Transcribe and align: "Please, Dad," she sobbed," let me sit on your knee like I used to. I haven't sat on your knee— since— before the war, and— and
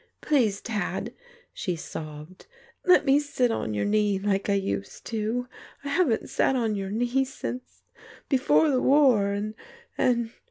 "Please, 0.21 0.61
Dad," 0.61 1.13
she 1.53 1.75
sobbed," 1.75 2.47
let 2.87 3.05
me 3.05 3.19
sit 3.19 3.51
on 3.51 3.75
your 3.75 3.85
knee 3.85 4.17
like 4.17 4.49
I 4.49 4.55
used 4.55 5.05
to. 5.05 5.47
I 5.83 5.89
haven't 5.89 6.27
sat 6.27 6.55
on 6.55 6.73
your 6.75 6.89
knee— 6.89 7.23
since— 7.23 7.83
before 8.27 8.71
the 8.71 8.81
war, 8.81 9.27
and— 9.27 9.53
and 9.99 10.31